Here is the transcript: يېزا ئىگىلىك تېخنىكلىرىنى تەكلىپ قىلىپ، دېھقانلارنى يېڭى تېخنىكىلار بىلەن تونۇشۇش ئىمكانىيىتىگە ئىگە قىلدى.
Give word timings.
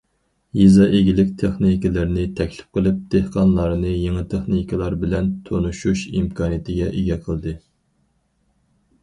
يېزا 0.59 0.85
ئىگىلىك 0.99 1.27
تېخنىكلىرىنى 1.41 2.23
تەكلىپ 2.39 2.71
قىلىپ، 2.79 3.03
دېھقانلارنى 3.15 3.93
يېڭى 3.97 4.25
تېخنىكىلار 4.33 4.97
بىلەن 5.05 5.31
تونۇشۇش 5.51 6.09
ئىمكانىيىتىگە 6.11 6.91
ئىگە 6.97 7.21
قىلدى. 7.29 7.57